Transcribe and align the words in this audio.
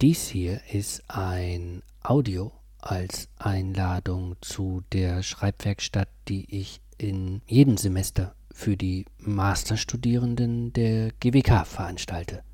Dies 0.00 0.28
hier 0.28 0.60
ist 0.72 1.02
ein 1.08 1.82
Audio 2.04 2.52
als 2.78 3.28
Einladung 3.36 4.36
zu 4.40 4.84
der 4.92 5.24
Schreibwerkstatt, 5.24 6.08
die 6.28 6.46
ich 6.56 6.80
in 6.98 7.42
jedem 7.48 7.76
Semester 7.76 8.36
für 8.52 8.76
die 8.76 9.06
Masterstudierenden 9.18 10.72
der 10.72 11.10
GWK 11.18 11.66
veranstalte. 11.66 12.44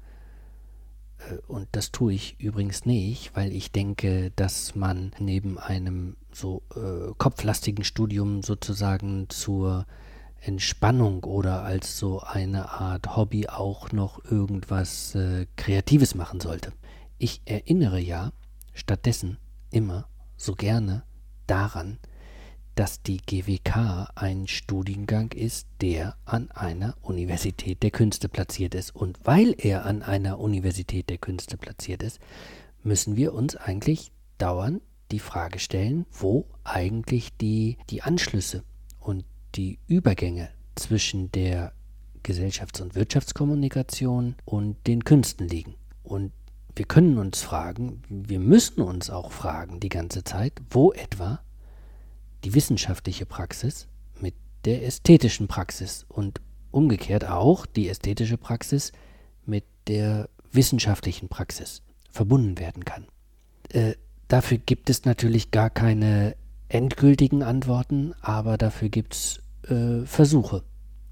Äh, 1.18 1.34
und 1.46 1.68
das 1.72 1.92
tue 1.92 2.14
ich 2.14 2.40
übrigens 2.40 2.86
nicht, 2.86 3.32
weil 3.36 3.52
ich 3.52 3.70
denke, 3.70 4.32
dass 4.36 4.74
man 4.74 5.12
neben 5.18 5.58
einem 5.58 6.16
so 6.32 6.62
äh, 6.74 7.12
kopflastigen 7.18 7.84
Studium 7.84 8.42
sozusagen 8.42 9.28
zur 9.28 9.84
Entspannung 10.40 11.24
oder 11.24 11.62
als 11.62 11.98
so 11.98 12.20
eine 12.20 12.70
Art 12.70 13.18
Hobby 13.18 13.48
auch 13.48 13.92
noch 13.92 14.24
irgendwas 14.24 15.14
äh, 15.14 15.44
Kreatives 15.56 16.14
machen 16.14 16.40
sollte. 16.40 16.72
Ich 17.24 17.40
erinnere 17.46 18.00
ja 18.00 18.34
stattdessen 18.74 19.38
immer 19.70 20.10
so 20.36 20.54
gerne 20.54 21.04
daran, 21.46 21.98
dass 22.74 23.00
die 23.00 23.16
GWK 23.16 24.10
ein 24.14 24.46
Studiengang 24.46 25.32
ist, 25.32 25.66
der 25.80 26.18
an 26.26 26.50
einer 26.50 26.98
Universität 27.00 27.82
der 27.82 27.92
Künste 27.92 28.28
platziert 28.28 28.74
ist. 28.74 28.94
Und 28.94 29.18
weil 29.24 29.54
er 29.56 29.86
an 29.86 30.02
einer 30.02 30.38
Universität 30.38 31.08
der 31.08 31.16
Künste 31.16 31.56
platziert 31.56 32.02
ist, 32.02 32.20
müssen 32.82 33.16
wir 33.16 33.32
uns 33.32 33.56
eigentlich 33.56 34.12
dauernd 34.36 34.82
die 35.10 35.18
Frage 35.18 35.60
stellen, 35.60 36.04
wo 36.12 36.44
eigentlich 36.62 37.34
die, 37.38 37.78
die 37.88 38.02
Anschlüsse 38.02 38.64
und 39.00 39.24
die 39.54 39.78
Übergänge 39.86 40.50
zwischen 40.74 41.32
der 41.32 41.72
Gesellschafts- 42.22 42.82
und 42.82 42.94
Wirtschaftskommunikation 42.94 44.34
und 44.44 44.76
den 44.86 45.04
Künsten 45.04 45.48
liegen. 45.48 45.76
Und 46.02 46.30
wir 46.76 46.84
können 46.84 47.18
uns 47.18 47.42
fragen, 47.42 48.02
wir 48.08 48.40
müssen 48.40 48.80
uns 48.80 49.10
auch 49.10 49.32
fragen 49.32 49.80
die 49.80 49.88
ganze 49.88 50.24
Zeit, 50.24 50.54
wo 50.70 50.92
etwa 50.92 51.40
die 52.44 52.54
wissenschaftliche 52.54 53.26
Praxis 53.26 53.86
mit 54.20 54.34
der 54.64 54.84
ästhetischen 54.84 55.46
Praxis 55.46 56.04
und 56.08 56.40
umgekehrt 56.70 57.24
auch 57.24 57.66
die 57.66 57.88
ästhetische 57.88 58.36
Praxis 58.36 58.92
mit 59.46 59.64
der 59.86 60.28
wissenschaftlichen 60.50 61.28
Praxis 61.28 61.82
verbunden 62.10 62.58
werden 62.58 62.84
kann. 62.84 63.06
Äh, 63.70 63.94
dafür 64.28 64.58
gibt 64.58 64.90
es 64.90 65.04
natürlich 65.04 65.50
gar 65.50 65.70
keine 65.70 66.36
endgültigen 66.68 67.42
Antworten, 67.42 68.14
aber 68.20 68.58
dafür 68.58 68.88
gibt 68.88 69.14
es 69.14 69.40
äh, 69.68 70.04
Versuche 70.06 70.64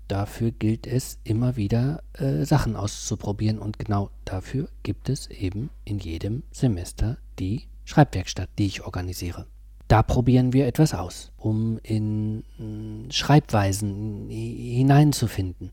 dafür 0.08 0.50
gilt 0.50 0.86
es 0.86 1.18
immer 1.24 1.56
wieder 1.56 2.02
äh, 2.14 2.44
Sachen 2.44 2.76
auszuprobieren 2.76 3.58
und 3.58 3.78
genau 3.78 4.10
dafür 4.24 4.68
gibt 4.82 5.08
es 5.08 5.28
eben 5.28 5.70
in 5.84 5.98
jedem 5.98 6.42
Semester 6.50 7.18
die 7.38 7.68
Schreibwerkstatt, 7.84 8.48
die 8.58 8.66
ich 8.66 8.84
organisiere. 8.84 9.46
Da 9.88 10.02
probieren 10.02 10.52
wir 10.52 10.66
etwas 10.66 10.94
aus, 10.94 11.32
um 11.36 11.78
in 11.82 12.44
äh, 12.58 13.12
Schreibweisen 13.12 14.28
hineinzufinden, 14.28 15.70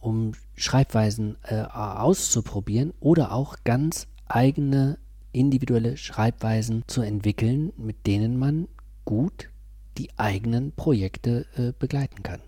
um 0.00 0.32
Schreibweisen 0.56 1.36
äh, 1.44 1.62
auszuprobieren 1.62 2.92
oder 3.00 3.32
auch 3.32 3.56
ganz 3.64 4.08
eigene 4.26 4.98
individuelle 5.32 5.96
Schreibweisen 5.96 6.84
zu 6.86 7.02
entwickeln, 7.02 7.72
mit 7.76 8.06
denen 8.06 8.38
man 8.38 8.68
gut 9.04 9.50
die 9.98 10.10
eigenen 10.16 10.72
Projekte 10.72 11.46
äh, 11.56 11.72
begleiten 11.78 12.22
kann 12.22 12.40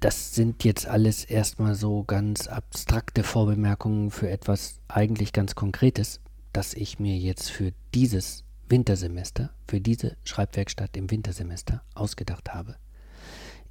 das 0.00 0.34
sind 0.34 0.64
jetzt 0.64 0.86
alles 0.86 1.24
erstmal 1.24 1.74
so 1.74 2.04
ganz 2.04 2.46
abstrakte 2.46 3.22
Vorbemerkungen 3.22 4.10
für 4.10 4.30
etwas 4.30 4.80
eigentlich 4.88 5.34
ganz 5.34 5.54
Konkretes, 5.54 6.20
das 6.52 6.74
ich 6.74 6.98
mir 6.98 7.16
jetzt 7.16 7.50
für 7.50 7.72
dieses 7.94 8.44
Wintersemester, 8.68 9.50
für 9.68 9.80
diese 9.80 10.16
Schreibwerkstatt 10.24 10.96
im 10.96 11.08
Wintersemester 11.10 11.82
ausgedacht 11.94 12.52
habe. 12.54 12.76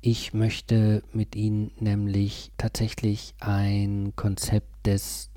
Ich 0.02 0.34
möchte 0.34 1.04
mit 1.12 1.36
Ihnen 1.36 1.72
nämlich 1.80 2.52
tatsächlich 2.58 3.34
ein 3.40 4.14
Konzept 4.16 4.86
des, 4.86 5.32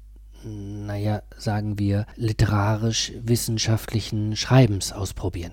naja, 0.44 1.22
sagen 1.36 1.78
wir, 1.78 2.06
literarisch-wissenschaftlichen 2.16 4.36
Schreibens 4.36 4.92
ausprobieren. 4.92 5.52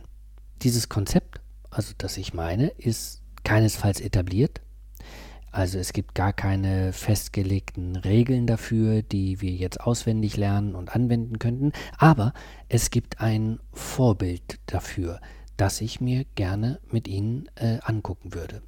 Dieses 0.61 0.89
Konzept, 0.89 1.39
also 1.71 1.93
das 1.97 2.17
ich 2.17 2.33
meine, 2.33 2.67
ist 2.67 3.21
keinesfalls 3.43 4.01
etabliert, 4.01 4.61
also 5.51 5.77
es 5.79 5.93
gibt 5.93 6.15
gar 6.15 6.33
keine 6.33 6.93
festgelegten 6.93 7.95
Regeln 7.95 8.47
dafür, 8.47 9.01
die 9.01 9.41
wir 9.41 9.51
jetzt 9.51 9.81
auswendig 9.81 10.37
lernen 10.37 10.75
und 10.75 10.95
anwenden 10.95 11.39
könnten, 11.39 11.71
aber 11.97 12.33
es 12.67 12.91
gibt 12.91 13.21
ein 13.21 13.59
Vorbild 13.71 14.59
dafür, 14.65 15.19
das 15.57 15.81
ich 15.81 16.01
mir 16.01 16.25
gerne 16.35 16.79
mit 16.89 17.07
Ihnen 17.07 17.49
äh, 17.55 17.79
angucken 17.81 18.33
würde. 18.33 18.61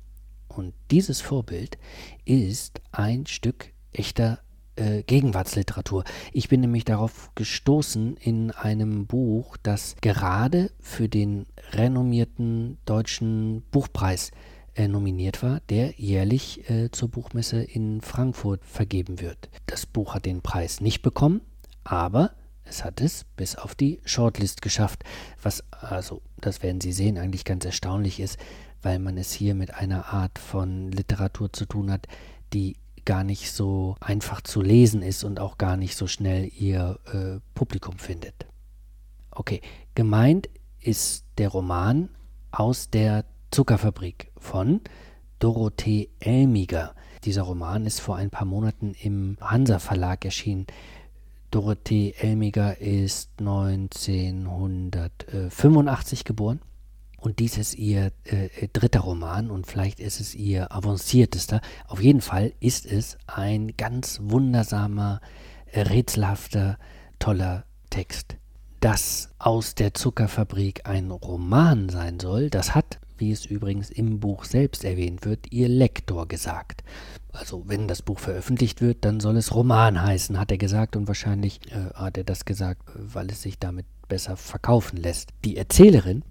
Und 0.48 0.74
dieses 0.90 1.22
Vorbild 1.22 1.78
ist 2.26 2.82
ein 2.92 3.26
Stück 3.26 3.72
echter 3.94 4.40
äh, 4.76 5.04
Gegenwartsliteratur. 5.04 6.04
Ich 6.34 6.50
bin 6.50 6.62
nämlich 6.62 6.86
darauf 6.86 7.32
gestoßen 7.36 8.18
in 8.18 8.52
einem 8.52 9.06
Buch, 9.06 9.58
das 9.64 9.96
gerade 10.02 10.72
für 10.80 11.08
den 11.08 11.46
renommierten 11.72 12.78
deutschen 12.86 13.64
Buchpreis 13.72 14.32
äh, 14.76 14.88
nominiert 14.88 15.44
war, 15.44 15.62
der 15.70 15.94
jährlich 15.98 16.70
äh, 16.70 16.92
zur 16.92 17.10
Buchmesse 17.10 17.62
in 17.62 18.02
Frankfurt 18.02 18.66
vergeben 18.66 19.20
wird. 19.20 19.50
Das 19.66 19.86
Buch 19.86 20.16
hat 20.16 20.26
den 20.26 20.42
Preis 20.42 20.82
nicht 20.82 21.02
bekommen, 21.02 21.42
aber 21.84 22.32
es 22.64 22.86
hat 22.86 23.02
es 23.02 23.26
bis 23.36 23.56
auf 23.56 23.76
die 23.76 24.00
Shortlist 24.06 24.62
geschafft, 24.62 25.04
was 25.42 25.64
also, 25.72 26.22
das 26.40 26.64
werden 26.64 26.80
Sie 26.80 26.94
sehen, 26.94 27.18
eigentlich 27.18 27.44
ganz 27.44 27.66
erstaunlich 27.66 28.20
ist, 28.20 28.40
weil 28.82 29.00
man 29.00 29.18
es 29.18 29.32
hier 29.32 29.56
mit 29.56 29.74
einer 29.74 30.14
Art 30.14 30.40
von 30.40 30.92
Literatur 30.92 31.52
zu 31.52 31.66
tun 31.66 31.92
hat, 31.92 32.08
die 32.54 32.78
gar 33.04 33.24
nicht 33.24 33.52
so 33.52 33.96
einfach 34.00 34.42
zu 34.42 34.62
lesen 34.62 35.02
ist 35.02 35.24
und 35.24 35.40
auch 35.40 35.58
gar 35.58 35.76
nicht 35.76 35.96
so 35.96 36.08
schnell 36.08 36.50
ihr 36.58 37.00
äh, 37.12 37.40
Publikum 37.56 37.98
findet. 37.98 38.46
Okay, 39.32 39.62
gemeint 39.96 40.50
ist 40.80 41.26
der 41.38 41.50
Roman 41.50 42.10
aus 42.52 42.90
der 42.90 43.26
Zuckerfabrik 43.52 44.32
von 44.38 44.82
Dorothee 45.40 46.10
Elmiger. 46.20 46.96
Dieser 47.26 47.44
Roman 47.44 47.86
ist 47.86 48.00
vor 48.00 48.16
ein 48.16 48.30
paar 48.30 48.46
Monaten 48.46 48.94
im 48.94 49.36
Hansa 49.42 49.80
Verlag 49.80 50.24
erschienen. 50.24 50.68
Dorothee 51.52 52.16
Elmiger 52.18 52.80
ist 52.80 53.32
1985 53.40 56.24
geboren 56.24 56.62
und 57.18 57.40
dies 57.40 57.58
ist 57.58 57.76
ihr 57.76 58.14
äh, 58.24 58.70
dritter 58.72 59.02
Roman 59.02 59.52
und 59.52 59.68
vielleicht 59.68 60.00
ist 60.00 60.22
es 60.22 60.34
ihr 60.34 60.74
avanciertester. 60.74 61.60
Auf 61.88 62.02
jeden 62.02 62.22
Fall 62.22 62.54
ist 62.62 62.86
es 62.86 63.18
ein 63.28 63.76
ganz 63.76 64.22
wundersamer, 64.24 65.20
äh, 65.66 65.82
rätselhafter, 65.82 66.78
toller 67.20 67.66
Text. 67.90 68.38
Dass 68.80 69.32
aus 69.38 69.76
der 69.76 69.94
Zuckerfabrik 69.94 70.88
ein 70.88 71.12
Roman 71.12 71.90
sein 71.90 72.22
soll, 72.22 72.50
das 72.50 72.74
hat 72.74 73.02
wie 73.22 73.32
es 73.32 73.46
übrigens 73.46 73.90
im 73.90 74.20
Buch 74.20 74.44
selbst 74.44 74.84
erwähnt 74.84 75.26
wird, 75.26 75.52
ihr 75.52 75.70
Lektor 75.70 76.28
gesagt. 76.28 76.84
Also 77.32 77.64
wenn 77.68 77.88
das 77.88 78.02
Buch 78.02 78.20
veröffentlicht 78.20 78.82
wird, 78.82 79.06
dann 79.06 79.20
soll 79.22 79.38
es 79.38 79.56
Roman 79.56 80.02
heißen, 80.02 80.38
hat 80.38 80.52
er 80.52 80.58
gesagt 80.58 80.98
und 80.98 81.08
wahrscheinlich 81.08 81.62
äh, 81.72 81.94
hat 81.94 82.18
er 82.18 82.26
das 82.26 82.44
gesagt, 82.44 82.82
weil 82.96 83.30
es 83.30 83.44
sich 83.44 83.60
damit 83.60 83.86
besser 84.10 84.36
verkaufen 84.36 84.98
lässt. 84.98 85.30
Die 85.46 85.56
Erzählerin 85.56 86.24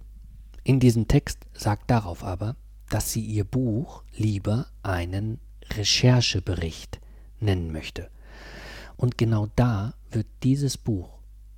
in 0.63 0.79
diesem 0.79 1.07
Text 1.07 1.39
sagt 1.53 1.89
darauf 1.89 2.23
aber, 2.23 2.55
dass 2.89 3.11
sie 3.11 3.25
ihr 3.25 3.45
Buch 3.45 4.03
lieber 4.15 4.67
einen 4.83 5.39
Recherchebericht 5.71 6.99
nennen 7.39 7.71
möchte. 7.71 8.09
Und 8.97 9.17
genau 9.17 9.47
da 9.55 9.95
wird 10.11 10.27
dieses 10.43 10.77
Buch 10.77 11.09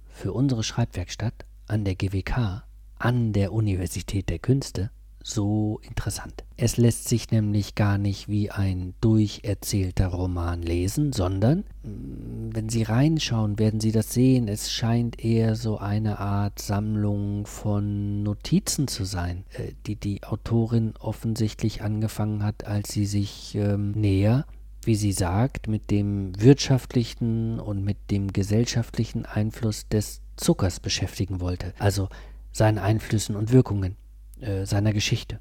für 0.07 0.31
unsere 0.31 0.63
Schreibwerkstatt 0.63 1.45
an 1.67 1.83
der 1.83 1.95
GWK, 1.95 2.63
an 2.99 3.33
der 3.33 3.51
Universität 3.51 4.29
der 4.29 4.39
Künste, 4.39 4.91
so 5.23 5.79
interessant. 5.83 6.43
Es 6.57 6.77
lässt 6.77 7.07
sich 7.07 7.31
nämlich 7.31 7.75
gar 7.75 7.97
nicht 7.97 8.27
wie 8.27 8.51
ein 8.51 8.93
durcherzählter 8.99 10.07
Roman 10.07 10.61
lesen, 10.61 11.13
sondern 11.13 11.63
mm, 11.83 12.49
wenn 12.53 12.69
Sie 12.69 12.83
reinschauen, 12.83 13.57
werden 13.57 13.79
Sie 13.79 13.93
das 13.93 14.13
sehen. 14.13 14.47
Es 14.49 14.71
scheint 14.71 15.23
eher 15.23 15.55
so 15.55 15.77
eine 15.77 16.19
Art 16.19 16.59
Sammlung 16.59 17.45
von 17.47 18.21
Notizen 18.21 18.87
zu 18.87 19.05
sein, 19.05 19.45
äh, 19.53 19.71
die 19.87 19.95
die 19.95 20.23
Autorin 20.23 20.93
offensichtlich 20.99 21.81
angefangen 21.81 22.43
hat, 22.43 22.67
als 22.67 22.91
sie 22.91 23.05
sich 23.05 23.55
ähm, 23.55 23.91
näher 23.91 24.45
wie 24.85 24.95
sie 24.95 25.13
sagt, 25.13 25.69
mit 25.69 25.91
dem 25.91 26.33
wirtschaftlichen 26.37 27.59
und 27.59 27.85
mit 27.85 28.11
dem 28.11 28.33
gesellschaftlichen 28.33 29.25
Einfluss 29.25 29.87
des 29.87 30.21
Zuckers 30.35 30.81
beschäftigen 30.81 31.39
wollte, 31.39 31.73
also 31.79 32.09
seinen 32.51 32.79
Einflüssen 32.79 33.37
und 33.37 33.51
Wirkungen. 33.51 33.95
Äh, 34.43 34.65
seiner 34.65 34.91
Geschichte, 34.91 35.39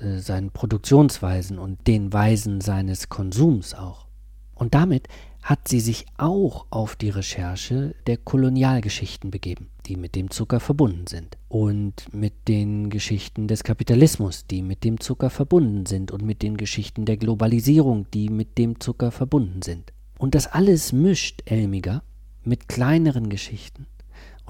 äh, 0.00 0.18
seinen 0.18 0.50
Produktionsweisen 0.50 1.58
und 1.58 1.86
den 1.86 2.12
Weisen 2.12 2.60
seines 2.60 3.08
Konsums 3.08 3.74
auch. 3.74 4.08
Und 4.54 4.74
damit 4.74 5.06
hat 5.42 5.68
sie 5.68 5.78
sich 5.78 6.06
auch 6.18 6.66
auf 6.70 6.96
die 6.96 7.10
Recherche 7.10 7.94
der 8.08 8.16
Kolonialgeschichten 8.16 9.30
begeben, 9.30 9.70
die 9.86 9.96
mit 9.96 10.16
dem 10.16 10.30
Zucker 10.30 10.58
verbunden 10.58 11.06
sind. 11.06 11.38
Und 11.48 12.12
mit 12.12 12.48
den 12.48 12.90
Geschichten 12.90 13.46
des 13.46 13.62
Kapitalismus, 13.62 14.46
die 14.46 14.62
mit 14.62 14.82
dem 14.82 14.98
Zucker 14.98 15.30
verbunden 15.30 15.86
sind. 15.86 16.10
Und 16.10 16.22
mit 16.22 16.42
den 16.42 16.56
Geschichten 16.56 17.04
der 17.04 17.18
Globalisierung, 17.18 18.10
die 18.12 18.30
mit 18.30 18.58
dem 18.58 18.80
Zucker 18.80 19.12
verbunden 19.12 19.62
sind. 19.62 19.92
Und 20.18 20.34
das 20.34 20.48
alles 20.48 20.92
mischt 20.92 21.42
Elmiger 21.46 22.02
mit 22.42 22.68
kleineren 22.68 23.28
Geschichten 23.28 23.86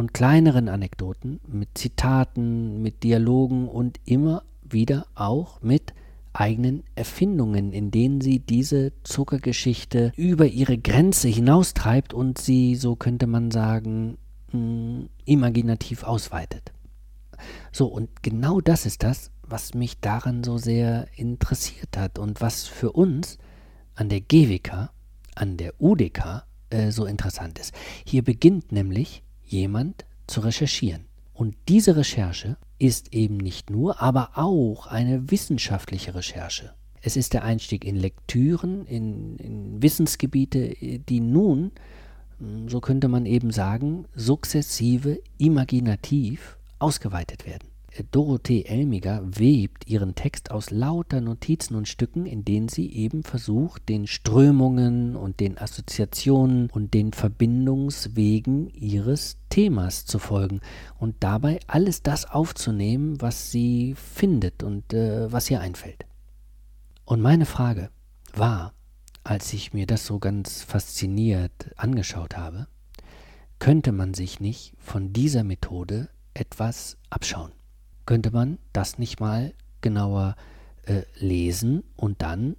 und 0.00 0.14
kleineren 0.14 0.70
Anekdoten, 0.70 1.40
mit 1.46 1.76
Zitaten, 1.76 2.80
mit 2.80 3.02
Dialogen 3.02 3.68
und 3.68 4.00
immer 4.06 4.44
wieder 4.62 5.06
auch 5.14 5.60
mit 5.60 5.92
eigenen 6.32 6.84
Erfindungen, 6.94 7.74
in 7.74 7.90
denen 7.90 8.22
sie 8.22 8.38
diese 8.38 8.94
Zuckergeschichte 9.02 10.14
über 10.16 10.46
ihre 10.46 10.78
Grenze 10.78 11.28
hinaustreibt 11.28 12.14
und 12.14 12.38
sie, 12.38 12.76
so 12.76 12.96
könnte 12.96 13.26
man 13.26 13.50
sagen, 13.50 14.16
hm, 14.52 15.10
imaginativ 15.26 16.04
ausweitet. 16.04 16.72
So, 17.70 17.86
und 17.86 18.22
genau 18.22 18.62
das 18.62 18.86
ist 18.86 19.02
das, 19.02 19.30
was 19.42 19.74
mich 19.74 20.00
daran 20.00 20.44
so 20.44 20.56
sehr 20.56 21.08
interessiert 21.14 21.98
hat 21.98 22.18
und 22.18 22.40
was 22.40 22.64
für 22.66 22.92
uns 22.92 23.36
an 23.96 24.08
der 24.08 24.22
GWK, 24.22 24.88
an 25.34 25.58
der 25.58 25.74
UDK 25.78 26.46
äh, 26.70 26.90
so 26.90 27.04
interessant 27.04 27.58
ist. 27.58 27.74
Hier 28.06 28.24
beginnt 28.24 28.72
nämlich 28.72 29.22
jemand 29.50 30.04
zu 30.26 30.40
recherchieren. 30.40 31.06
Und 31.32 31.56
diese 31.68 31.96
Recherche 31.96 32.56
ist 32.78 33.14
eben 33.14 33.36
nicht 33.36 33.70
nur, 33.70 34.02
aber 34.02 34.32
auch 34.34 34.86
eine 34.86 35.30
wissenschaftliche 35.30 36.14
Recherche. 36.14 36.74
Es 37.02 37.16
ist 37.16 37.32
der 37.32 37.44
Einstieg 37.44 37.84
in 37.84 37.96
Lektüren, 37.96 38.84
in, 38.86 39.36
in 39.36 39.82
Wissensgebiete, 39.82 40.74
die 40.80 41.20
nun, 41.20 41.72
so 42.66 42.80
könnte 42.80 43.08
man 43.08 43.24
eben 43.24 43.50
sagen, 43.50 44.04
sukzessive, 44.14 45.20
imaginativ 45.38 46.58
ausgeweitet 46.78 47.46
werden. 47.46 47.69
Dorothee 48.10 48.64
Elmiger 48.64 49.22
webt 49.24 49.88
ihren 49.88 50.14
Text 50.14 50.50
aus 50.50 50.70
lauter 50.70 51.20
Notizen 51.20 51.74
und 51.74 51.88
Stücken, 51.88 52.24
in 52.24 52.44
denen 52.44 52.68
sie 52.68 52.92
eben 52.92 53.22
versucht, 53.22 53.88
den 53.88 54.06
Strömungen 54.06 55.16
und 55.16 55.40
den 55.40 55.58
Assoziationen 55.58 56.70
und 56.70 56.94
den 56.94 57.12
Verbindungswegen 57.12 58.70
ihres 58.70 59.38
Themas 59.48 60.06
zu 60.06 60.18
folgen 60.18 60.60
und 60.98 61.16
dabei 61.20 61.60
alles 61.66 62.02
das 62.02 62.30
aufzunehmen, 62.30 63.20
was 63.20 63.50
sie 63.50 63.94
findet 63.96 64.62
und 64.62 64.92
äh, 64.92 65.30
was 65.32 65.50
ihr 65.50 65.60
einfällt. 65.60 66.06
Und 67.04 67.20
meine 67.20 67.46
Frage 67.46 67.90
war, 68.34 68.72
als 69.24 69.52
ich 69.52 69.72
mir 69.72 69.86
das 69.86 70.06
so 70.06 70.18
ganz 70.18 70.62
fasziniert 70.62 71.72
angeschaut 71.76 72.36
habe, 72.36 72.68
könnte 73.58 73.92
man 73.92 74.14
sich 74.14 74.40
nicht 74.40 74.74
von 74.78 75.12
dieser 75.12 75.44
Methode 75.44 76.08
etwas 76.34 76.96
abschauen? 77.10 77.52
Könnte 78.10 78.32
man 78.32 78.58
das 78.72 78.98
nicht 78.98 79.20
mal 79.20 79.54
genauer 79.82 80.34
äh, 80.82 81.02
lesen 81.20 81.84
und 81.94 82.22
dann 82.22 82.56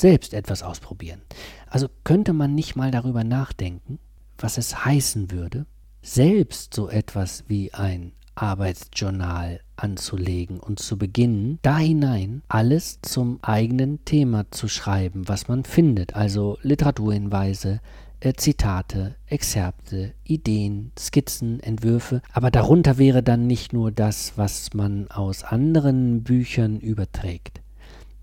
selbst 0.00 0.32
etwas 0.32 0.62
ausprobieren. 0.62 1.20
Also 1.68 1.88
könnte 2.04 2.32
man 2.32 2.54
nicht 2.54 2.74
mal 2.74 2.90
darüber 2.90 3.22
nachdenken, 3.22 3.98
was 4.38 4.56
es 4.56 4.86
heißen 4.86 5.30
würde, 5.30 5.66
selbst 6.00 6.72
so 6.72 6.88
etwas 6.88 7.44
wie 7.48 7.74
ein 7.74 8.12
Arbeitsjournal 8.34 9.60
anzulegen 9.76 10.58
und 10.58 10.78
zu 10.78 10.96
beginnen, 10.96 11.58
da 11.60 11.76
hinein 11.76 12.40
alles 12.48 13.00
zum 13.02 13.40
eigenen 13.42 14.06
Thema 14.06 14.50
zu 14.52 14.68
schreiben, 14.68 15.28
was 15.28 15.48
man 15.48 15.64
findet, 15.64 16.16
also 16.16 16.56
Literaturhinweise, 16.62 17.82
äh, 18.24 18.32
Zitate, 18.34 19.16
Exzerpte, 19.26 20.14
Ideen, 20.24 20.92
Skizzen, 20.98 21.60
Entwürfe, 21.60 22.22
aber 22.32 22.50
darunter 22.50 22.96
wäre 22.96 23.22
dann 23.22 23.46
nicht 23.46 23.72
nur 23.72 23.92
das, 23.92 24.32
was 24.36 24.72
man 24.72 25.10
aus 25.10 25.44
anderen 25.44 26.22
Büchern 26.22 26.80
überträgt, 26.80 27.60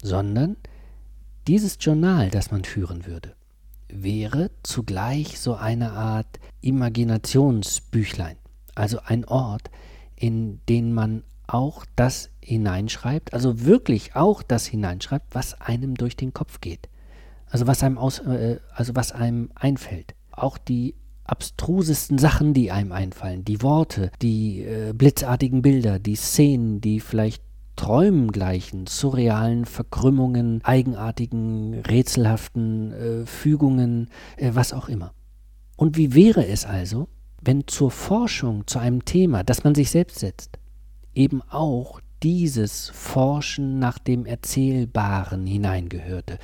sondern 0.02 0.58
dieses 1.48 1.78
Journal, 1.80 2.32
das 2.32 2.50
man 2.50 2.64
führen 2.64 3.06
würde, 3.06 3.36
wäre 3.90 4.50
zugleich 4.64 5.40
so 5.40 5.54
eine 5.54 5.92
Art 5.92 6.40
Imaginationsbüchlein, 6.62 8.38
also 8.74 9.00
ein 9.06 9.26
Ort, 9.26 9.70
in 10.16 10.62
den 10.68 10.94
man 10.94 11.24
auch 11.46 11.86
das 11.96 12.30
hineinschreibt, 12.42 13.34
also 13.34 13.66
wirklich 13.66 14.16
auch 14.16 14.42
das 14.42 14.66
hineinschreibt, 14.66 15.36
was 15.36 15.62
einem 15.62 15.96
durch 15.96 16.16
den 16.16 16.34
Kopf 16.34 16.60
geht. 16.60 16.88
Also 17.52 17.68
was 17.68 17.84
einem 17.84 17.98
aus, 17.98 18.20
äh, 18.20 18.60
also 18.74 18.96
was 18.96 19.12
einem 19.12 19.52
einfällt. 19.56 20.16
Auch 20.32 20.58
die 20.58 20.96
abstrusesten 21.26 22.18
Sachen, 22.18 22.54
die 22.54 22.72
einem 22.72 22.92
einfallen, 22.92 23.46
die 23.46 23.62
Worte, 23.62 24.12
die 24.22 24.64
äh, 24.64 24.94
blitzartigen 24.94 25.62
Bilder, 25.62 26.00
die 26.00 26.16
Szenen, 26.16 26.82
die 26.82 27.00
vielleicht 27.00 27.44
Träumen 27.76 28.32
gleichen, 28.32 28.86
surrealen 28.86 29.66
Verkrümmungen, 29.66 30.62
eigenartigen, 30.64 31.82
rätselhaften 31.82 32.92
äh, 32.92 33.26
Fügungen, 33.26 34.10
äh, 34.38 34.52
was 34.54 34.74
auch 34.74 34.90
immer. 34.90 35.14
Und 35.78 35.98
wie 35.98 36.14
wäre 36.14 36.46
es 36.46 36.66
also, 36.66 37.08
wenn 37.42 37.68
zur 37.68 37.92
Forschung 37.92 38.68
zu 38.68 38.80
einem 38.80 39.04
Thema, 39.06 39.44
das 39.44 39.64
man 39.64 39.74
sich 39.74 39.90
selbst 39.90 40.20
setzt, 40.20 40.60
eben 41.16 41.42
auch 41.50 42.02
dieses 42.22 42.90
Forschen 42.90 43.80
nach 43.80 43.98
dem 43.98 44.26
Erzählbaren 44.26 45.48
hineingehörte, 45.48 46.38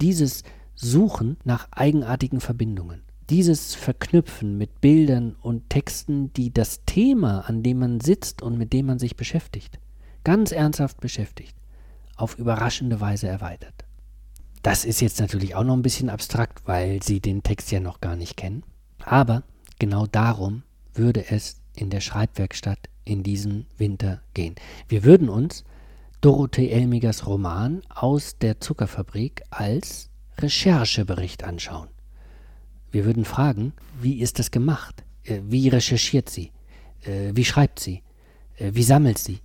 dieses 0.00 0.42
Suchen 0.74 1.36
nach 1.44 1.68
eigenartigen 1.72 2.40
Verbindungen, 2.40 3.02
dieses 3.30 3.74
Verknüpfen 3.74 4.56
mit 4.56 4.80
Bildern 4.80 5.36
und 5.40 5.68
Texten, 5.70 6.32
die 6.32 6.52
das 6.52 6.84
Thema, 6.86 7.40
an 7.40 7.62
dem 7.62 7.80
man 7.80 8.00
sitzt 8.00 8.42
und 8.42 8.56
mit 8.56 8.72
dem 8.72 8.86
man 8.86 8.98
sich 8.98 9.16
beschäftigt, 9.16 9.78
ganz 10.24 10.52
ernsthaft 10.52 11.00
beschäftigt, 11.00 11.56
auf 12.16 12.38
überraschende 12.38 13.00
Weise 13.00 13.28
erweitert. 13.28 13.84
Das 14.62 14.84
ist 14.84 15.00
jetzt 15.00 15.20
natürlich 15.20 15.54
auch 15.54 15.64
noch 15.64 15.74
ein 15.74 15.82
bisschen 15.82 16.10
abstrakt, 16.10 16.66
weil 16.66 17.02
Sie 17.02 17.20
den 17.20 17.42
Text 17.42 17.70
ja 17.70 17.80
noch 17.80 18.00
gar 18.00 18.16
nicht 18.16 18.36
kennen. 18.36 18.64
Aber 19.04 19.42
genau 19.78 20.06
darum 20.06 20.62
würde 20.94 21.30
es 21.30 21.60
in 21.76 21.90
der 21.90 22.00
Schreibwerkstatt 22.00 22.88
in 23.04 23.22
diesem 23.22 23.66
Winter 23.78 24.20
gehen. 24.34 24.56
Wir 24.88 25.04
würden 25.04 25.28
uns 25.28 25.64
Dorothee 26.20 26.70
Elmigers 26.70 27.28
Roman 27.28 27.82
aus 27.88 28.38
der 28.38 28.60
Zuckerfabrik 28.60 29.42
als 29.50 30.10
Recherchebericht 30.38 31.44
anschauen. 31.44 31.88
Wir 32.90 33.04
würden 33.04 33.24
fragen, 33.24 33.72
wie 34.00 34.20
ist 34.20 34.40
das 34.40 34.50
gemacht? 34.50 35.04
Äh, 35.22 35.40
wie 35.44 35.68
recherchiert 35.68 36.28
sie? 36.28 36.50
Äh, 37.02 37.30
wie 37.34 37.44
schreibt 37.44 37.78
sie? 37.78 38.02
Äh, 38.56 38.72
wie 38.74 38.82
sammelt 38.82 39.18
sie? 39.18 39.38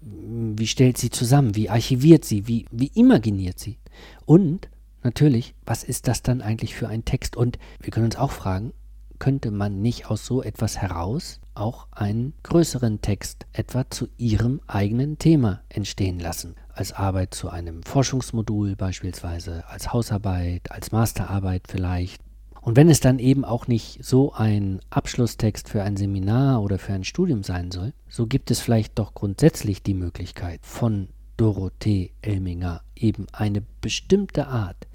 Wie 0.00 0.68
stellt 0.68 0.96
sie 0.96 1.10
zusammen? 1.10 1.56
Wie 1.56 1.70
archiviert 1.70 2.24
sie? 2.24 2.46
Wie, 2.46 2.66
wie 2.70 2.92
imaginiert 2.94 3.58
sie? 3.58 3.78
Und 4.26 4.68
natürlich, 5.02 5.56
was 5.64 5.82
ist 5.82 6.06
das 6.06 6.22
dann 6.22 6.40
eigentlich 6.40 6.76
für 6.76 6.86
ein 6.86 7.04
Text? 7.04 7.34
Und 7.34 7.58
wir 7.80 7.90
können 7.90 8.06
uns 8.06 8.16
auch 8.16 8.30
fragen, 8.30 8.72
könnte 9.18 9.50
man 9.50 9.82
nicht 9.82 10.08
aus 10.08 10.24
so 10.24 10.40
etwas 10.40 10.78
heraus 10.78 11.40
auch 11.56 11.88
einen 11.90 12.34
größeren 12.42 13.00
Text 13.00 13.46
etwa 13.52 13.88
zu 13.90 14.08
ihrem 14.16 14.60
eigenen 14.66 15.18
Thema 15.18 15.62
entstehen 15.68 16.18
lassen. 16.18 16.56
Als 16.72 16.92
Arbeit 16.92 17.34
zu 17.34 17.48
einem 17.48 17.82
Forschungsmodul 17.82 18.76
beispielsweise, 18.76 19.64
als 19.68 19.92
Hausarbeit, 19.92 20.70
als 20.70 20.92
Masterarbeit 20.92 21.62
vielleicht. 21.68 22.20
Und 22.60 22.76
wenn 22.76 22.90
es 22.90 23.00
dann 23.00 23.18
eben 23.18 23.44
auch 23.44 23.68
nicht 23.68 24.04
so 24.04 24.32
ein 24.32 24.80
Abschlusstext 24.90 25.68
für 25.68 25.82
ein 25.82 25.96
Seminar 25.96 26.62
oder 26.62 26.78
für 26.78 26.92
ein 26.92 27.04
Studium 27.04 27.42
sein 27.42 27.70
soll, 27.70 27.92
so 28.08 28.26
gibt 28.26 28.50
es 28.50 28.60
vielleicht 28.60 28.98
doch 28.98 29.14
grundsätzlich 29.14 29.82
die 29.82 29.94
Möglichkeit 29.94 30.60
von 30.66 31.08
Dorothee 31.36 32.12
Elminger 32.22 32.82
eben 32.96 33.26
eine 33.32 33.62
bestimmte 33.80 34.48
Art 34.48 34.88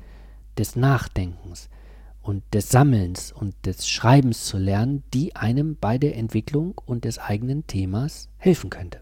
des 0.58 0.75
Nachdenkens, 0.75 1.70
und 2.22 2.44
des 2.54 2.70
Sammelns 2.70 3.32
und 3.32 3.56
des 3.66 3.88
Schreibens 3.88 4.46
zu 4.46 4.58
lernen, 4.58 5.04
die 5.13 5.36
einem 5.36 5.78
bei 5.80 5.98
der 5.98 6.16
Entwicklung 6.18 6.80
und 6.86 7.06
des 7.06 7.20
eigenen 7.20 7.66
Themas 7.68 8.30
helfen 8.38 8.70
könnte. 8.70 9.01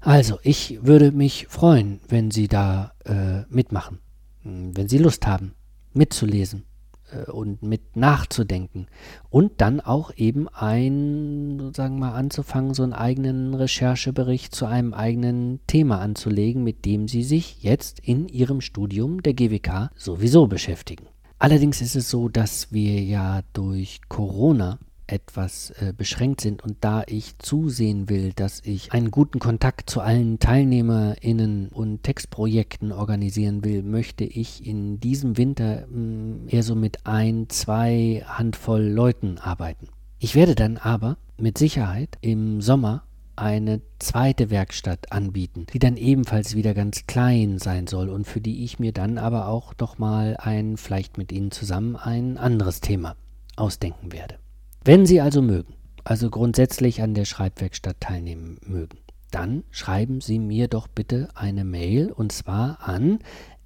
Also, 0.00 0.38
ich 0.42 0.78
würde 0.82 1.10
mich 1.10 1.46
freuen, 1.48 2.00
wenn 2.08 2.30
Sie 2.30 2.46
da 2.46 2.92
äh, 3.04 3.42
mitmachen, 3.48 3.98
wenn 4.44 4.88
Sie 4.88 4.98
Lust 4.98 5.26
haben, 5.26 5.54
mitzulesen 5.94 6.64
äh, 7.10 7.28
und 7.30 7.62
mit 7.62 7.96
nachzudenken 7.96 8.86
und 9.30 9.60
dann 9.60 9.80
auch 9.80 10.12
eben 10.16 10.48
ein, 10.48 11.58
sozusagen 11.58 11.98
mal 11.98 12.12
anzufangen, 12.12 12.74
so 12.74 12.82
einen 12.82 12.92
eigenen 12.92 13.54
Recherchebericht 13.54 14.54
zu 14.54 14.66
einem 14.66 14.94
eigenen 14.94 15.60
Thema 15.66 16.00
anzulegen, 16.00 16.62
mit 16.62 16.84
dem 16.84 17.08
Sie 17.08 17.24
sich 17.24 17.62
jetzt 17.62 17.98
in 18.00 18.28
Ihrem 18.28 18.60
Studium 18.60 19.22
der 19.22 19.34
GWK 19.34 19.90
sowieso 19.96 20.46
beschäftigen. 20.46 21.06
Allerdings 21.38 21.80
ist 21.80 21.96
es 21.96 22.10
so, 22.10 22.28
dass 22.28 22.72
wir 22.72 23.02
ja 23.02 23.42
durch 23.52 24.00
Corona 24.08 24.78
etwas 25.06 25.70
äh, 25.70 25.92
beschränkt 25.96 26.40
sind 26.40 26.64
und 26.64 26.78
da 26.80 27.04
ich 27.06 27.38
zusehen 27.38 28.08
will, 28.08 28.32
dass 28.32 28.60
ich 28.64 28.92
einen 28.92 29.10
guten 29.10 29.38
Kontakt 29.38 29.88
zu 29.88 30.00
allen 30.00 30.38
TeilnehmerInnen 30.38 31.68
und 31.68 32.02
Textprojekten 32.02 32.90
organisieren 32.90 33.64
will, 33.64 33.82
möchte 33.82 34.24
ich 34.24 34.66
in 34.66 34.98
diesem 34.98 35.36
Winter 35.36 35.86
mh, 35.88 35.96
mm, 35.96 36.48
eher 36.48 36.62
so 36.62 36.74
mit 36.74 37.06
ein, 37.06 37.48
zwei 37.48 38.24
Handvoll 38.26 38.82
Leuten 38.82 39.38
arbeiten. 39.38 39.88
Ich 40.18 40.34
werde 40.34 40.54
dann 40.54 40.76
aber 40.76 41.18
mit 41.38 41.58
Sicherheit 41.58 42.16
im 42.20 42.60
Sommer 42.60 43.05
eine 43.36 43.80
zweite 43.98 44.50
Werkstatt 44.50 45.12
anbieten, 45.12 45.66
die 45.72 45.78
dann 45.78 45.96
ebenfalls 45.96 46.54
wieder 46.54 46.74
ganz 46.74 47.06
klein 47.06 47.58
sein 47.58 47.86
soll 47.86 48.08
und 48.08 48.26
für 48.26 48.40
die 48.40 48.64
ich 48.64 48.78
mir 48.78 48.92
dann 48.92 49.18
aber 49.18 49.48
auch 49.48 49.74
doch 49.74 49.98
mal 49.98 50.36
ein, 50.38 50.76
vielleicht 50.76 51.18
mit 51.18 51.32
Ihnen 51.32 51.50
zusammen, 51.50 51.96
ein 51.96 52.38
anderes 52.38 52.80
Thema 52.80 53.16
ausdenken 53.56 54.12
werde. 54.12 54.38
Wenn 54.84 55.06
Sie 55.06 55.20
also 55.20 55.42
mögen, 55.42 55.74
also 56.04 56.30
grundsätzlich 56.30 57.02
an 57.02 57.14
der 57.14 57.24
Schreibwerkstatt 57.24 58.00
teilnehmen 58.00 58.58
mögen, 58.64 58.98
dann 59.30 59.64
schreiben 59.70 60.20
Sie 60.20 60.38
mir 60.38 60.68
doch 60.68 60.88
bitte 60.88 61.28
eine 61.34 61.64
Mail 61.64 62.12
und 62.12 62.32
zwar 62.32 62.88
an 62.88 63.18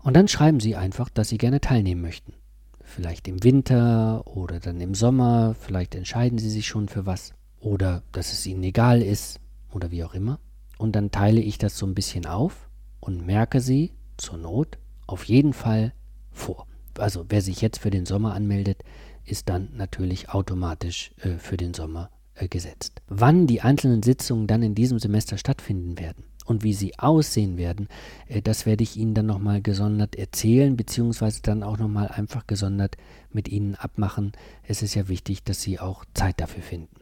Und 0.00 0.14
dann 0.14 0.28
schreiben 0.28 0.60
Sie 0.60 0.76
einfach, 0.76 1.08
dass 1.08 1.28
Sie 1.28 1.38
gerne 1.38 1.60
teilnehmen 1.60 2.02
möchten. 2.02 2.34
Vielleicht 2.82 3.28
im 3.28 3.44
Winter 3.44 4.26
oder 4.26 4.60
dann 4.60 4.80
im 4.80 4.94
Sommer, 4.94 5.54
vielleicht 5.58 5.94
entscheiden 5.94 6.38
Sie 6.38 6.50
sich 6.50 6.66
schon 6.66 6.88
für 6.88 7.06
was. 7.06 7.32
Oder 7.60 8.02
dass 8.12 8.32
es 8.32 8.46
Ihnen 8.46 8.62
egal 8.62 9.02
ist 9.02 9.40
oder 9.72 9.90
wie 9.90 10.04
auch 10.04 10.14
immer. 10.14 10.38
Und 10.78 10.96
dann 10.96 11.10
teile 11.10 11.40
ich 11.40 11.58
das 11.58 11.76
so 11.76 11.84
ein 11.86 11.94
bisschen 11.94 12.24
auf 12.26 12.67
und 13.00 13.24
merke 13.24 13.60
Sie 13.60 13.92
zur 14.16 14.38
Not 14.38 14.78
auf 15.06 15.24
jeden 15.24 15.52
Fall 15.52 15.92
vor. 16.30 16.66
Also 16.98 17.24
wer 17.28 17.40
sich 17.40 17.60
jetzt 17.60 17.78
für 17.78 17.90
den 17.90 18.06
Sommer 18.06 18.34
anmeldet, 18.34 18.82
ist 19.24 19.48
dann 19.48 19.70
natürlich 19.76 20.30
automatisch 20.30 21.12
äh, 21.22 21.38
für 21.38 21.56
den 21.56 21.74
Sommer 21.74 22.10
äh, 22.34 22.48
gesetzt. 22.48 23.02
Wann 23.08 23.46
die 23.46 23.60
einzelnen 23.60 24.02
Sitzungen 24.02 24.46
dann 24.46 24.62
in 24.62 24.74
diesem 24.74 24.98
Semester 24.98 25.38
stattfinden 25.38 25.98
werden 25.98 26.24
und 26.44 26.64
wie 26.64 26.72
sie 26.72 26.98
aussehen 26.98 27.56
werden, 27.56 27.88
äh, 28.26 28.42
das 28.42 28.66
werde 28.66 28.82
ich 28.82 28.96
Ihnen 28.96 29.14
dann 29.14 29.26
nochmal 29.26 29.60
gesondert 29.60 30.16
erzählen, 30.16 30.76
beziehungsweise 30.76 31.42
dann 31.42 31.62
auch 31.62 31.78
nochmal 31.78 32.08
einfach 32.08 32.46
gesondert 32.46 32.96
mit 33.30 33.48
Ihnen 33.48 33.74
abmachen. 33.74 34.32
Es 34.62 34.82
ist 34.82 34.94
ja 34.94 35.08
wichtig, 35.08 35.44
dass 35.44 35.60
Sie 35.60 35.78
auch 35.78 36.04
Zeit 36.14 36.40
dafür 36.40 36.62
finden. 36.62 36.96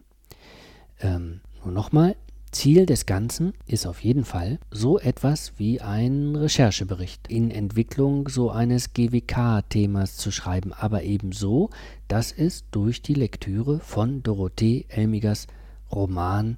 Ähm, 1.01 1.41
nur 1.63 1.73
nochmal, 1.73 2.17
Ziel 2.53 2.87
des 2.87 3.07
Ganzen 3.07 3.53
ist 3.67 3.87
auf 3.87 4.03
jeden 4.03 4.25
Fall 4.25 4.59
so 4.71 4.99
etwas 4.99 5.53
wie 5.59 5.81
ein 5.81 6.37
Recherchebericht 6.37 7.29
in 7.29 7.51
Entwicklung 7.51 8.29
so 8.29 8.51
eines 8.51 8.95
GWK-Themas 8.95 10.17
zu 10.17 10.31
schreiben, 10.31 10.73
aber 10.73 11.03
eben 11.03 11.33
so, 11.33 11.71
dass 12.09 12.33
es 12.33 12.65
durch 12.71 13.03
die 13.03 13.15
Lektüre 13.15 13.81
von 13.81 14.23
Dorothee 14.23 14.87
Elmigers 14.89 15.47
Roman 15.93 16.57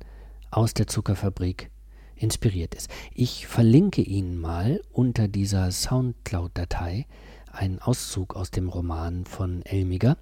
aus 0.50 0.74
der 0.74 0.86
Zuckerfabrik 0.86 1.70
inspiriert 2.16 2.74
ist. 2.74 2.90
Ich 3.14 3.46
verlinke 3.46 4.02
Ihnen 4.02 4.38
mal 4.38 4.80
unter 4.92 5.28
dieser 5.28 5.70
Soundcloud-Datei 5.70 7.06
einen 7.52 7.80
Auszug 7.80 8.36
aus 8.36 8.50
dem 8.50 8.68
Roman 8.68 9.24
von 9.24 9.62
Elmiger 9.62 10.16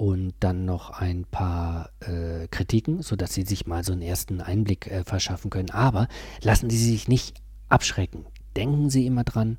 und 0.00 0.32
dann 0.40 0.64
noch 0.64 0.88
ein 0.88 1.26
paar 1.30 1.90
äh, 2.00 2.48
Kritiken, 2.48 3.02
sodass 3.02 3.34
Sie 3.34 3.42
sich 3.42 3.66
mal 3.66 3.84
so 3.84 3.92
einen 3.92 4.00
ersten 4.00 4.40
Einblick 4.40 4.86
äh, 4.86 5.04
verschaffen 5.04 5.50
können. 5.50 5.68
Aber 5.68 6.08
lassen 6.42 6.70
Sie 6.70 6.78
sich 6.78 7.06
nicht 7.06 7.42
abschrecken. 7.68 8.24
Denken 8.56 8.88
Sie 8.88 9.04
immer 9.04 9.24
dran, 9.24 9.58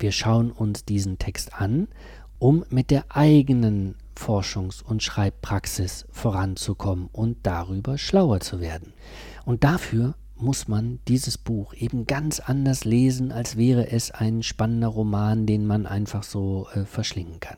wir 0.00 0.10
schauen 0.10 0.50
uns 0.50 0.84
diesen 0.84 1.20
Text 1.20 1.54
an, 1.54 1.86
um 2.40 2.64
mit 2.68 2.90
der 2.90 3.04
eigenen 3.10 3.94
Forschungs- 4.18 4.82
und 4.82 5.04
Schreibpraxis 5.04 6.06
voranzukommen 6.10 7.08
und 7.12 7.46
darüber 7.46 7.96
schlauer 7.96 8.40
zu 8.40 8.58
werden. 8.58 8.92
Und 9.44 9.62
dafür 9.62 10.16
muss 10.34 10.66
man 10.66 10.98
dieses 11.06 11.38
Buch 11.38 11.74
eben 11.74 12.06
ganz 12.06 12.40
anders 12.40 12.84
lesen, 12.84 13.30
als 13.30 13.56
wäre 13.56 13.88
es 13.92 14.10
ein 14.10 14.42
spannender 14.42 14.88
Roman, 14.88 15.46
den 15.46 15.64
man 15.64 15.86
einfach 15.86 16.24
so 16.24 16.66
äh, 16.74 16.84
verschlingen 16.84 17.38
kann. 17.38 17.56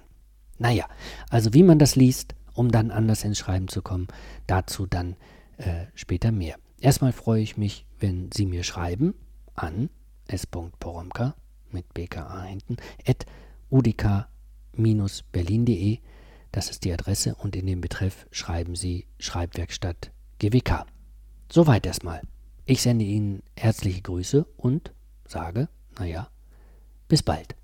Naja, 0.58 0.86
also 1.30 1.54
wie 1.54 1.62
man 1.62 1.78
das 1.78 1.96
liest, 1.96 2.34
um 2.54 2.70
dann 2.70 2.90
anders 2.90 3.24
ins 3.24 3.38
Schreiben 3.38 3.68
zu 3.68 3.80
kommen, 3.82 4.08
dazu 4.46 4.86
dann 4.86 5.16
äh, 5.58 5.86
später 5.94 6.32
mehr. 6.32 6.56
Erstmal 6.80 7.12
freue 7.12 7.42
ich 7.42 7.56
mich, 7.56 7.86
wenn 7.98 8.30
Sie 8.32 8.46
mir 8.46 8.64
schreiben 8.64 9.14
an 9.54 9.90
s.poromka 10.26 11.34
mit 11.70 11.94
bka 11.94 12.42
hinten 12.44 12.76
at 13.06 13.26
udk-berlin.de. 13.70 15.98
Das 16.52 16.70
ist 16.70 16.84
die 16.84 16.92
Adresse 16.92 17.34
und 17.34 17.56
in 17.56 17.66
dem 17.66 17.80
Betreff 17.80 18.26
schreiben 18.30 18.74
Sie 18.74 19.06
Schreibwerkstatt 19.18 20.12
GWK. 20.38 20.86
Soweit 21.50 21.86
erstmal. 21.86 22.22
Ich 22.64 22.82
sende 22.82 23.04
Ihnen 23.04 23.42
herzliche 23.56 24.02
Grüße 24.02 24.46
und 24.56 24.92
sage, 25.26 25.68
naja, 25.98 26.28
bis 27.08 27.22
bald. 27.22 27.56